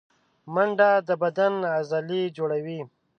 [0.53, 2.79] منډه د بدن عضلې جوړوي